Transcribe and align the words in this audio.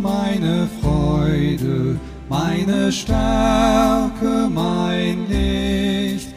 Meine 0.00 0.68
Freude, 0.80 1.98
meine 2.28 2.92
Stärke, 2.92 4.48
mein 4.48 5.26
Licht, 5.28 6.28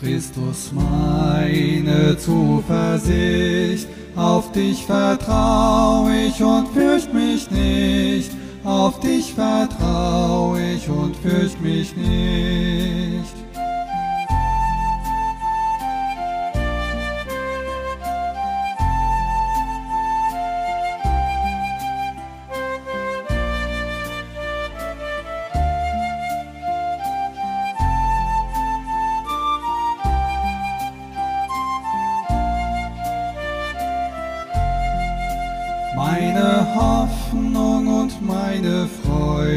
Christus 0.00 0.72
meine 0.72 2.16
Zuversicht, 2.16 3.88
auf 4.16 4.50
dich 4.52 4.86
vertrau 4.86 6.08
ich 6.08 6.42
und 6.42 6.68
fürcht 6.68 7.12
mich 7.12 7.50
nicht, 7.50 8.30
auf 8.64 8.98
dich 9.00 9.34
vertrau 9.34 10.56
ich 10.56 10.88
und 10.88 11.14
fürcht 11.16 11.60
mich 11.60 11.94
nicht. 11.96 13.39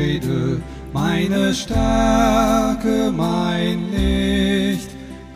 Freude, 0.03 0.61
meine 0.91 1.53
Stärke, 1.53 3.09
mein 3.15 3.89
Licht, 3.91 4.89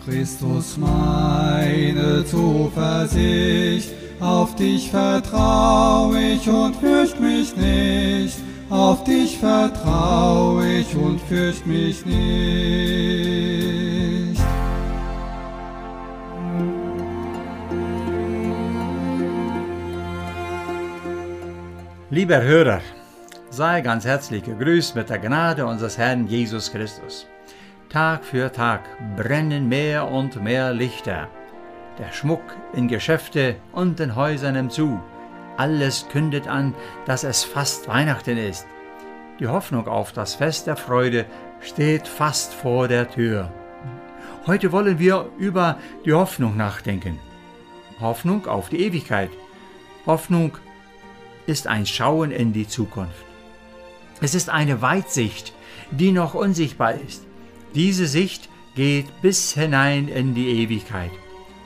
Christus 0.04 0.78
meine 0.78 2.26
Zuversicht, 2.26 3.94
auf 4.20 4.56
dich 4.56 4.92
vertrau 4.92 6.14
ich 6.16 6.50
und 6.50 6.76
fürcht 6.76 7.18
mich 7.22 7.56
nicht, 7.56 8.36
auf 8.70 9.06
dich 9.06 9.38
vertrau 9.38 10.62
ich 10.62 10.94
und 10.98 11.22
fürcht 11.22 11.66
mich 11.66 12.06
nicht. 12.06 12.18
Lieber 22.09 22.42
Hörer, 22.42 22.81
sei 23.58 23.81
ganz 23.81 24.05
herzlich 24.05 24.44
gegrüßt 24.44 24.95
mit 24.95 25.09
der 25.09 25.17
Gnade 25.17 25.66
unseres 25.66 25.97
Herrn 25.97 26.27
Jesus 26.27 26.72
Christus. 26.72 27.25
Tag 27.89 28.23
für 28.23 28.52
Tag 28.52 28.81
brennen 29.16 29.68
mehr 29.68 30.07
und 30.12 30.44
mehr 30.44 30.73
Lichter. 30.73 31.28
Der 31.97 32.12
Schmuck 32.12 32.44
in 32.73 32.88
Geschäfte 32.88 33.56
und 33.72 34.00
in 34.00 34.16
Häusern 34.16 34.53
nimmt 34.53 34.73
zu. 34.73 35.01
Alles 35.57 36.07
kündet 36.07 36.47
an, 36.47 36.75
dass 37.07 37.23
es 37.23 37.44
fast 37.44 37.88
Weihnachten 37.88 38.38
ist. 38.38 38.67
Die 39.40 39.47
Hoffnung 39.47 39.88
auf 39.88 40.12
das 40.12 40.35
Fest 40.35 40.67
der 40.67 40.75
Freude 40.75 41.25
steht 41.59 42.07
fast 42.07 42.53
vor 42.53 42.88
der 42.88 43.09
Tür. 43.09 43.51
Heute 44.46 44.72
wollen 44.72 45.00
wir 45.00 45.31
über 45.40 45.79
die 46.06 46.13
Hoffnung 46.13 46.57
nachdenken. 46.57 47.17
Hoffnung 48.00 48.46
auf 48.46 48.69
die 48.69 48.81
Ewigkeit. 48.81 49.31
Hoffnung 50.06 50.59
ist 51.47 51.66
ein 51.66 51.88
Schauen 51.88 52.29
in 52.29 52.53
die 52.53 52.67
Zukunft. 52.67 53.27
Es 54.19 54.33
ist 54.33 54.50
eine 54.50 54.81
Weitsicht, 54.81 55.53
die 55.91 56.11
noch 56.11 56.33
unsichtbar 56.33 56.95
ist. 56.95 57.25
Diese 57.75 58.07
Sicht 58.07 58.50
geht 58.75 59.22
bis 59.22 59.53
hinein 59.53 60.07
in 60.07 60.33
die 60.33 60.63
Ewigkeit. 60.63 61.11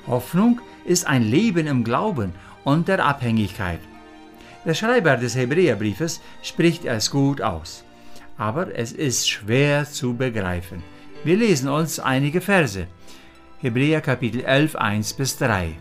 Hoffnung 0.08 0.60
ist 0.86 1.08
ein 1.08 1.24
Leben 1.24 1.68
im 1.68 1.84
Glauben 1.84 2.34
und 2.64 2.88
der 2.88 3.06
Abhängigkeit. 3.06 3.80
Der 4.66 4.74
Schreiber 4.74 5.18
des 5.18 5.36
Hebräerbriefes 5.36 6.22
spricht 6.44 6.86
es 6.86 7.10
gut 7.10 7.42
aus, 7.42 7.84
aber 8.38 8.76
es 8.76 8.92
ist 8.92 9.30
schwer 9.30 9.90
zu 9.90 10.14
begreifen. 10.14 10.84
Wir 11.24 11.38
lesen 11.38 11.70
uns 11.70 12.00
einige 12.00 12.42
Verse. 12.42 12.88
Hebräer 13.60 14.02
Kapitel 14.02 14.42
11, 14.42 14.76
1 14.76 15.14
bis 15.14 15.38
3. 15.38 15.74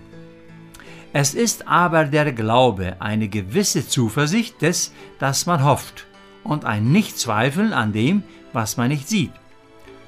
Es 1.12 1.34
ist 1.34 1.66
aber 1.66 2.04
der 2.04 2.32
Glaube 2.32 2.96
eine 3.00 3.28
gewisse 3.28 3.86
Zuversicht 3.86 4.62
des, 4.62 4.92
dass 5.18 5.46
man 5.46 5.64
hofft, 5.64 6.06
und 6.44 6.64
ein 6.64 6.90
Nichtzweifeln 6.92 7.72
an 7.72 7.92
dem, 7.92 8.22
was 8.52 8.76
man 8.76 8.88
nicht 8.88 9.08
sieht. 9.08 9.32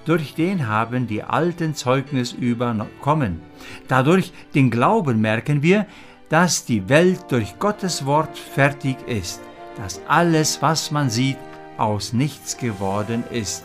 Durch 0.05 0.35
den 0.35 0.67
haben 0.67 1.07
die 1.07 1.23
alten 1.23 1.75
Zeugnis 1.75 2.33
überkommen. 2.33 3.41
Dadurch 3.87 4.33
den 4.55 4.71
Glauben 4.71 5.21
merken 5.21 5.63
wir, 5.63 5.87
dass 6.29 6.65
die 6.65 6.89
Welt 6.89 7.27
durch 7.29 7.59
Gottes 7.59 8.05
Wort 8.07 8.37
fertig 8.37 8.97
ist, 9.07 9.41
dass 9.77 10.01
alles, 10.09 10.61
was 10.61 10.91
man 10.91 11.09
sieht, 11.09 11.37
aus 11.79 12.13
nichts 12.13 12.57
geworden 12.57 13.23
ist. 13.31 13.65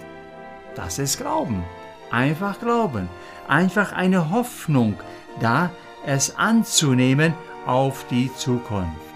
Das 0.76 1.00
ist 1.00 1.18
Glauben. 1.18 1.64
Einfach 2.12 2.60
Glauben. 2.60 3.10
Einfach 3.48 3.94
eine 3.94 4.30
Hoffnung, 4.30 4.96
da 5.40 5.72
es 6.06 6.38
anzunehmen 6.38 7.34
auf 7.66 8.06
die 8.10 8.34
Zukunft. 8.36 9.08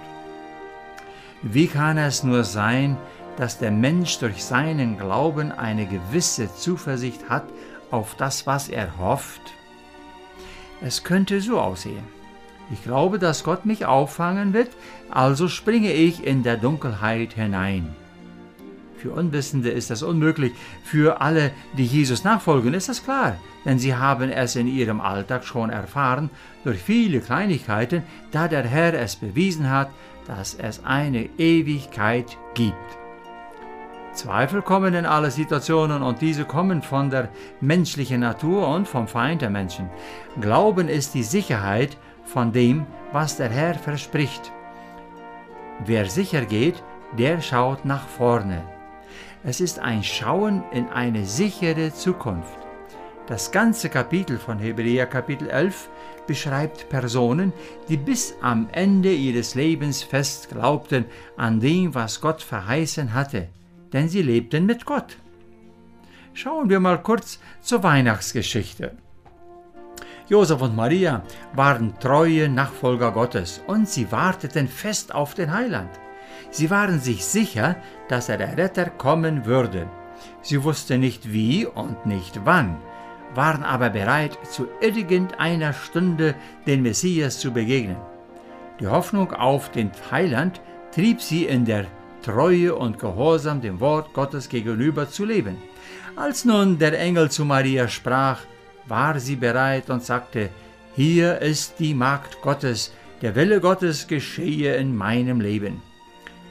Wie 1.41 1.67
kann 1.67 1.97
es 1.97 2.23
nur 2.23 2.44
sein, 2.44 2.97
dass 3.37 3.57
der 3.57 3.71
Mensch 3.71 4.19
durch 4.19 4.43
seinen 4.43 4.97
Glauben 4.97 5.51
eine 5.51 5.85
gewisse 5.85 6.53
Zuversicht 6.53 7.29
hat 7.29 7.45
auf 7.89 8.15
das, 8.15 8.47
was 8.47 8.69
er 8.69 8.97
hofft? 8.97 9.41
Es 10.81 11.03
könnte 11.03 11.41
so 11.41 11.59
aussehen. 11.59 12.03
Ich 12.71 12.83
glaube, 12.83 13.19
dass 13.19 13.43
Gott 13.43 13.65
mich 13.65 13.85
auffangen 13.85 14.53
wird, 14.53 14.69
also 15.09 15.47
springe 15.47 15.91
ich 15.91 16.25
in 16.25 16.43
der 16.43 16.57
Dunkelheit 16.57 17.33
hinein. 17.33 17.93
Für 18.97 19.11
Unwissende 19.11 19.71
ist 19.71 19.89
das 19.89 20.03
unmöglich. 20.03 20.53
Für 20.83 21.21
alle, 21.21 21.51
die 21.75 21.85
Jesus 21.85 22.23
nachfolgen, 22.23 22.75
ist 22.75 22.87
das 22.87 23.03
klar, 23.03 23.37
denn 23.65 23.79
sie 23.79 23.95
haben 23.95 24.29
es 24.29 24.55
in 24.55 24.67
ihrem 24.67 25.01
Alltag 25.01 25.43
schon 25.43 25.71
erfahren 25.71 26.29
durch 26.63 26.79
viele 26.79 27.19
Kleinigkeiten, 27.19 28.03
da 28.31 28.47
der 28.47 28.63
Herr 28.63 28.93
es 28.93 29.15
bewiesen 29.15 29.69
hat, 29.69 29.89
dass 30.27 30.53
es 30.53 30.85
eine 30.85 31.29
Ewigkeit 31.39 32.37
gibt. 32.53 33.00
Zweifel 34.21 34.61
kommen 34.61 34.93
in 34.93 35.07
alle 35.07 35.31
Situationen 35.31 36.03
und 36.03 36.21
diese 36.21 36.45
kommen 36.45 36.83
von 36.83 37.09
der 37.09 37.29
menschlichen 37.59 38.19
Natur 38.19 38.67
und 38.67 38.87
vom 38.87 39.07
Feind 39.07 39.41
der 39.41 39.49
Menschen. 39.49 39.89
Glauben 40.39 40.89
ist 40.89 41.15
die 41.15 41.23
Sicherheit 41.23 41.97
von 42.23 42.51
dem, 42.51 42.85
was 43.11 43.37
der 43.37 43.49
Herr 43.49 43.73
verspricht. 43.73 44.51
Wer 45.87 46.05
sicher 46.05 46.45
geht, 46.45 46.84
der 47.17 47.41
schaut 47.41 47.84
nach 47.84 48.07
vorne. 48.07 48.61
Es 49.43 49.59
ist 49.59 49.79
ein 49.79 50.03
Schauen 50.03 50.63
in 50.72 50.87
eine 50.90 51.25
sichere 51.25 51.91
Zukunft. 51.91 52.59
Das 53.25 53.51
ganze 53.51 53.90
Kapitel 53.90 54.37
von 54.37 54.59
Hebräer 54.59 55.07
Kapitel 55.07 55.49
11 55.49 55.90
beschreibt 56.28 56.90
Personen, 56.90 57.53
die 57.90 57.97
bis 57.97 58.35
am 58.43 58.69
Ende 58.72 59.11
ihres 59.11 59.55
Lebens 59.55 60.03
fest 60.03 60.49
glaubten 60.49 61.05
an 61.37 61.59
dem, 61.59 61.96
was 61.96 62.22
Gott 62.22 62.43
verheißen 62.43 63.16
hatte, 63.16 63.47
denn 63.93 64.09
sie 64.09 64.22
lebten 64.22 64.66
mit 64.66 64.85
Gott. 64.85 65.17
Schauen 66.34 66.70
wir 66.70 66.79
mal 66.79 67.02
kurz 67.02 67.40
zur 67.61 67.84
Weihnachtsgeschichte. 67.84 68.96
Josef 70.29 70.61
und 70.61 70.76
Maria 70.76 71.23
waren 71.53 71.99
treue 71.99 72.47
Nachfolger 72.47 73.11
Gottes 73.11 73.61
und 73.67 73.90
sie 73.90 74.11
warteten 74.11 74.70
fest 74.70 75.14
auf 75.14 75.34
den 75.34 75.53
Heiland. 75.53 75.90
Sie 76.52 76.70
waren 76.70 76.99
sich 76.99 77.26
sicher, 77.26 77.76
dass 78.08 78.29
er 78.29 78.38
der 78.38 78.58
Retter 78.58 78.90
kommen 78.90 79.46
würde. 79.46 79.90
Sie 80.41 80.64
wussten 80.64 81.02
nicht 81.02 81.34
wie 81.34 81.66
und 81.66 82.05
nicht 82.05 82.40
wann, 82.46 82.78
waren 83.34 83.64
aber 83.64 83.90
bereit, 83.90 84.37
zu 84.49 84.67
irgendeiner 84.79 85.73
Stunde 85.73 86.35
den 86.66 86.82
Messias 86.82 87.40
zu 87.40 87.52
begegnen. 87.52 87.97
Die 88.79 88.87
Hoffnung 88.87 89.34
auf 89.34 89.70
den 89.70 89.91
Heiland 90.11 90.61
trieb 90.91 91.22
sie 91.22 91.46
in 91.46 91.66
der 91.66 91.85
Treue 92.22 92.76
und 92.76 93.00
Gehorsam 93.00 93.62
dem 93.62 93.79
Wort 93.79 94.14
Gottes 94.14 94.50
gegenüber 94.50 95.09
zu 95.09 95.26
leben. 95.26 95.58
Als 96.16 96.46
nun 96.46 96.78
der 96.78 97.00
Engel 97.00 97.32
zu 97.32 97.46
Maria 97.46 97.88
sprach, 97.88 98.40
war 98.88 99.20
sie 99.20 99.35
bereit 99.35 99.90
und 99.90 100.03
sagte, 100.03 100.50
Hier 100.96 101.40
ist 101.40 101.79
die 101.79 101.94
Magd 101.94 102.41
Gottes, 102.41 102.94
der 103.22 103.35
Wille 103.35 103.62
Gottes 103.62 104.08
geschehe 104.08 104.76
in 104.76 104.96
meinem 104.96 105.40
Leben. 105.40 105.82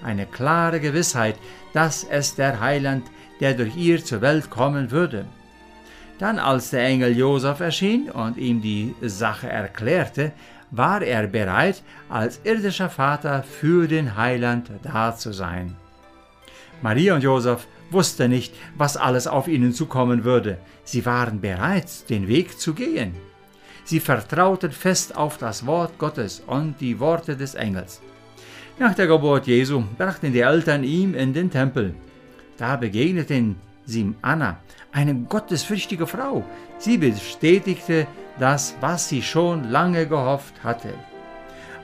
Eine 0.03 0.27
klare 0.27 0.81
Gewissheit, 0.81 1.37
dass 1.73 2.05
es 2.05 2.35
der 2.35 2.61
Heiland, 2.61 3.07
der 3.41 3.55
durch 3.55 3.77
ihr 3.77 4.05
zur 4.05 4.21
Welt 4.21 4.51
kommen 4.51 4.91
würde. 4.91 5.27
Dann 6.19 6.39
als 6.39 6.71
der 6.71 6.85
Engel 6.85 7.17
Josef 7.17 7.61
erschien 7.61 8.11
und 8.11 8.37
ihm 8.37 8.61
die 8.61 8.95
Sache 9.01 9.49
erklärte, 9.49 10.33
war 10.71 11.03
er 11.03 11.27
bereit, 11.27 11.83
als 12.09 12.41
irdischer 12.45 12.91
Vater 12.91 13.43
für 13.43 13.89
den 13.89 14.17
Heiland 14.17 14.71
da 14.83 15.17
zu 15.17 15.33
sein. 15.33 15.77
Maria 16.83 17.15
und 17.15 17.23
Josef 17.23 17.67
wussten 17.91 18.31
nicht, 18.31 18.55
was 18.77 18.97
alles 18.97 19.27
auf 19.27 19.49
ihnen 19.49 19.73
zukommen 19.73 20.25
würde. 20.25 20.59
Sie 20.85 21.05
waren 21.05 21.41
bereit, 21.41 22.09
den 22.09 22.29
Weg 22.29 22.59
zu 22.59 22.75
gehen. 22.75 23.15
Sie 23.85 24.01
vertrauten 24.01 24.71
fest 24.71 25.17
auf 25.17 25.37
das 25.37 25.67
Wort 25.67 25.99
Gottes 25.99 26.43
und 26.47 26.81
die 26.81 27.01
Worte 27.01 27.37
des 27.37 27.55
Engels. 27.55 28.01
Nach 28.79 28.95
der 28.95 29.09
Geburt 29.09 29.47
Jesu 29.47 29.83
brachten 29.99 30.33
die 30.33 30.41
Eltern 30.41 30.85
ihm 30.85 31.15
in 31.15 31.35
den 31.35 31.51
Tempel. 31.51 31.95
Da 32.57 32.77
begegneten 32.77 33.57
sie 33.85 34.15
Anna, 34.23 34.59
eine 34.93 35.15
gottesfürchtige 35.15 36.07
Frau. 36.07 36.45
Sie 36.79 36.99
bestätigte 36.99 38.07
das, 38.39 38.75
was 38.81 39.09
sie 39.09 39.23
schon 39.23 39.71
lange 39.71 40.07
gehofft 40.07 40.55
hatte. 40.65 40.95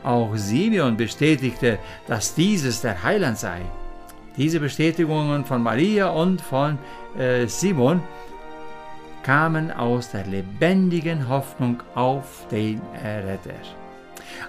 Auch 0.03 0.37
Simeon 0.37 0.97
bestätigte, 0.97 1.79
dass 2.07 2.35
dieses 2.35 2.81
der 2.81 3.03
Heiland 3.03 3.39
sei. 3.39 3.61
Diese 4.37 4.61
Bestätigungen 4.61 5.45
von 5.45 5.63
Maria 5.63 6.09
und 6.09 6.41
von 6.41 6.79
äh, 7.19 7.47
Simon 7.47 8.03
kamen 9.23 9.73
aus 9.73 10.11
der 10.11 10.27
lebendigen 10.27 11.29
Hoffnung 11.29 11.83
auf 11.95 12.47
den 12.51 12.81
Erretter. 13.03 13.55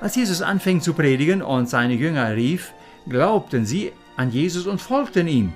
Als 0.01 0.15
Jesus 0.15 0.41
anfing 0.41 0.81
zu 0.81 0.93
predigen 0.93 1.41
und 1.41 1.69
seine 1.69 1.93
Jünger 1.93 2.35
rief, 2.35 2.73
glaubten 3.09 3.65
sie 3.65 3.91
an 4.17 4.29
Jesus 4.29 4.67
und 4.67 4.81
folgten 4.81 5.27
ihm. 5.27 5.53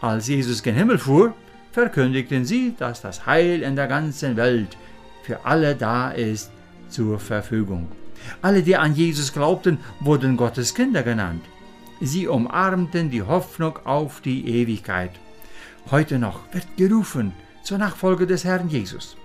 Als 0.00 0.28
Jesus 0.28 0.62
gen 0.62 0.76
Himmel 0.76 0.98
fuhr, 0.98 1.34
verkündigten 1.74 2.44
sie, 2.44 2.74
dass 2.78 3.02
das 3.02 3.26
Heil 3.26 3.60
in 3.62 3.74
der 3.74 3.88
ganzen 3.88 4.36
Welt 4.36 4.76
für 5.24 5.44
alle 5.44 5.74
da 5.74 6.12
ist 6.12 6.52
zur 6.88 7.18
Verfügung. 7.18 7.88
Alle, 8.42 8.62
die 8.62 8.76
an 8.76 8.94
Jesus 8.94 9.32
glaubten, 9.32 9.78
wurden 9.98 10.36
Gottes 10.36 10.74
Kinder 10.76 11.02
genannt. 11.02 11.44
Sie 12.00 12.28
umarmten 12.28 13.10
die 13.10 13.22
Hoffnung 13.22 13.80
auf 13.84 14.20
die 14.20 14.46
Ewigkeit. 14.48 15.10
Heute 15.90 16.20
noch 16.20 16.40
wird 16.52 16.76
gerufen 16.76 17.32
zur 17.64 17.78
Nachfolge 17.78 18.28
des 18.28 18.44
Herrn 18.44 18.68
Jesus. 18.68 19.16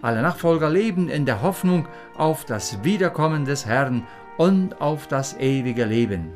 Alle 0.00 0.22
Nachfolger 0.22 0.70
leben 0.70 1.08
in 1.08 1.26
der 1.26 1.42
Hoffnung 1.42 1.88
auf 2.16 2.44
das 2.44 2.84
Wiederkommen 2.84 3.44
des 3.44 3.66
Herrn 3.66 4.06
und 4.38 4.80
auf 4.80 5.08
das 5.08 5.36
ewige 5.38 5.84
Leben. 5.84 6.30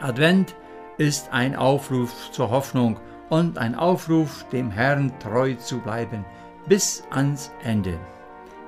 Advent 0.00 0.54
ist 0.96 1.32
ein 1.32 1.54
Aufruf 1.54 2.30
zur 2.32 2.50
Hoffnung 2.50 2.98
und 3.30 3.58
ein 3.58 3.74
Aufruf, 3.74 4.46
dem 4.52 4.70
Herrn 4.70 5.12
treu 5.18 5.54
zu 5.54 5.78
bleiben 5.78 6.24
bis 6.66 7.02
ans 7.10 7.52
Ende. 7.62 7.98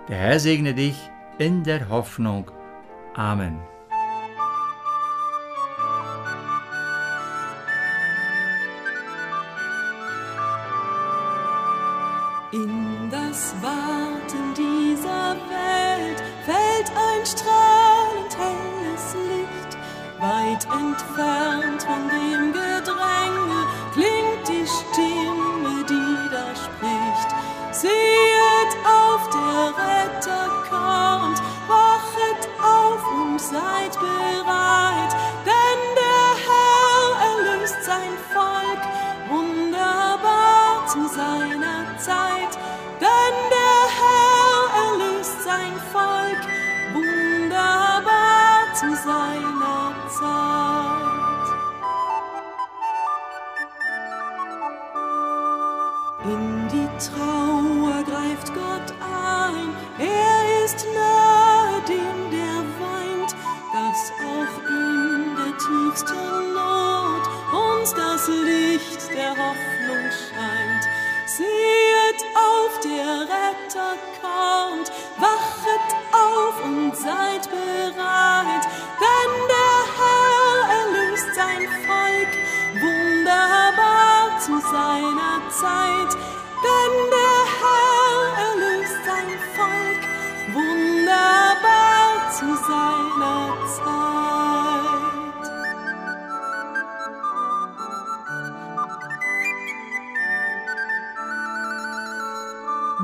Der 0.08 0.18
Herr 0.18 0.40
segne 0.40 0.74
dich 0.74 0.96
in 1.38 1.62
der 1.64 1.88
Hoffnung. 1.88 2.50
Amen. 3.14 3.58
In 12.52 13.10
das 13.10 13.54
Warten 13.60 14.54
dieser 14.56 15.36
Welt 15.50 16.22
fällt 16.44 16.90
ein 16.90 17.26
strahlend 17.26 18.36
helles 18.38 19.14
Licht. 19.14 19.76
Weit 20.18 20.64
entfernt 20.64 21.82
von 21.82 22.08
dem 22.08 22.45
In 56.28 56.66
die 56.68 56.88
Trauer 56.98 58.02
greift 58.02 58.52
Gott 58.52 58.92
ein, 59.00 59.68
er 59.96 60.64
ist 60.64 60.84
nahe 60.92 61.80
dem, 61.86 62.30
der 62.32 62.64
weint, 62.80 63.30
dass 63.72 64.12
auch 64.18 64.58
in 64.68 65.36
der 65.36 65.56
tiefsten 65.56 66.52
Not 66.52 67.24
uns 67.52 67.94
das 67.94 68.26
Licht 68.26 69.08
der 69.14 69.30
Hoffnung 69.30 70.10
scheint. 70.10 70.84
Sehet 71.26 72.20
auf, 72.34 72.80
der 72.80 73.20
Retter 73.20 73.94
kommt, 74.20 74.90
wachet 75.20 75.88
auf 76.10 76.64
und 76.64 76.96
seid 76.96 77.48
bereit, 77.50 77.75
Zeit, 85.60 86.12
denn 86.64 86.94
der 87.16 87.38
Herr 87.60 88.16
erlöst 88.46 89.00
sein 89.06 89.30
Volk, 89.56 90.02
wunderbar 90.52 92.08
zu 92.30 92.46
seiner 92.68 93.42
Zeit. 93.76 94.16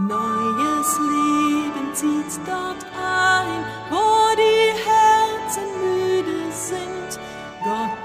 Neues 0.08 0.90
Leben 0.98 1.94
zieht 1.94 2.34
dort 2.46 2.84
ein, 3.02 3.64
wo 3.90 4.06
die 4.36 4.72
Herzen 4.88 5.68
müde 5.80 6.52
sind. 6.52 7.01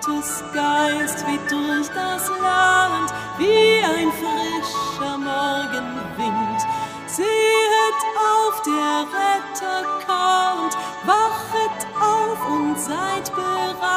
Gottes 0.07 0.41
Geist 0.53 1.27
weht 1.27 1.51
durch 1.51 1.89
das 1.89 2.29
Land 2.29 3.13
wie 3.37 3.81
ein 3.83 4.09
frischer 4.13 5.17
Morgenwind. 5.17 6.61
Sehet 7.07 8.01
auf, 8.15 8.61
der 8.61 9.05
Retter 9.11 9.83
kommt, 10.07 10.77
wachet 11.05 11.87
auf 11.99 12.49
und 12.49 12.79
seid 12.79 13.35
bereit, 13.35 13.96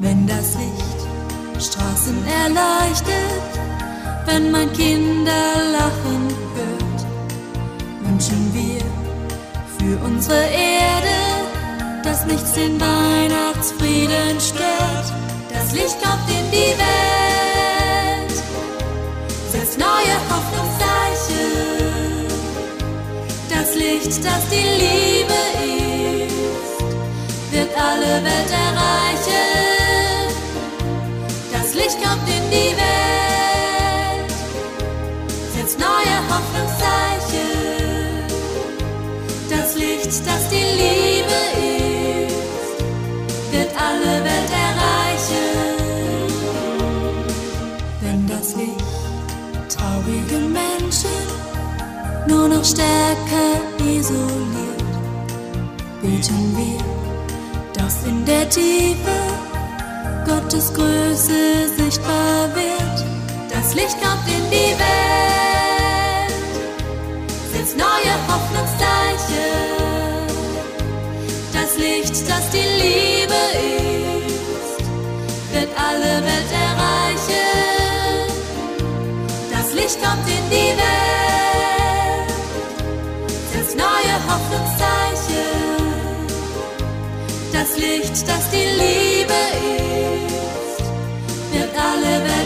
wenn 0.00 0.26
das 0.26 0.54
Licht 0.54 1.00
Straßen 1.62 2.16
erleuchtet, 2.26 3.50
wenn 4.26 4.50
man 4.50 4.72
Kinder 4.72 5.54
lachen 5.72 6.28
hört, 6.54 7.06
wünschen 8.02 8.54
wir 8.54 8.80
für 9.78 10.04
unsere 10.04 10.42
Erde, 10.42 11.18
dass 12.02 12.24
nichts 12.24 12.52
den 12.54 12.80
Weihnachtsfrieden 12.80 14.40
stört. 14.40 15.12
Das 15.52 15.72
Licht 15.72 16.00
kommt 16.02 16.28
in 16.28 16.50
die 16.50 16.74
Welt, 16.84 18.42
setzt 19.52 19.78
neue 19.78 20.16
Hoffnungszeichen. 20.30 21.50
Das 23.50 23.74
Licht, 23.74 24.24
das 24.24 24.48
die 24.48 24.68
Liebe 24.82 25.40
ist, 26.26 27.52
wird 27.52 27.70
alle 27.76 28.24
Welt 28.24 28.50
erreichen. 28.50 29.19
Die 32.50 32.72
Welt, 32.82 34.32
setzt 35.54 35.78
neue 35.78 36.16
Hoffnungszeichen. 36.30 37.50
Das 39.48 39.74
Licht, 39.76 40.12
das 40.26 40.48
die 40.48 40.68
Liebe 40.82 41.38
ist, 42.26 42.78
wird 43.52 43.70
alle 43.88 44.12
Welt 44.28 44.52
erreichen. 44.68 45.48
Wenn 48.00 48.26
das 48.26 48.54
Licht 48.56 48.84
traurige 49.68 50.38
Menschen 50.60 51.20
nur 52.26 52.48
noch 52.48 52.64
stärker 52.64 53.50
isoliert, 53.78 54.84
beten 56.02 56.56
wir, 56.56 56.84
dass 57.74 58.04
in 58.04 58.24
der 58.24 58.48
Tiefe 58.48 59.19
Gottes 60.30 60.72
Größe 60.72 61.68
sichtbar 61.76 62.54
wird. 62.54 63.04
Das 63.52 63.74
Licht 63.74 63.96
kommt 64.00 64.28
in 64.28 64.48
die 64.48 64.72
Welt, 64.78 66.34
setzt 67.52 67.76
neue 67.76 68.14
Hoffnungszeichen. 68.28 69.50
Das 71.52 71.76
Licht, 71.78 72.14
das 72.30 72.48
die 72.50 72.68
Liebe 72.82 73.40
ist, 74.22 74.78
wird 75.52 75.70
alle 75.76 76.22
Welt 76.22 76.50
erreichen. 76.68 77.50
Das 79.52 79.72
Licht 79.74 80.00
kommt 80.00 80.28
in 80.28 80.48
die 80.48 80.72
Welt, 80.78 82.30
setzt 83.52 83.76
neue 83.76 84.14
Hoffnungszeichen. 84.28 85.50
Das 87.52 87.76
Licht, 87.76 88.28
das 88.28 88.48
die 88.52 88.68
Liebe 88.80 89.34
ist, 89.74 89.79
wird 92.02 92.39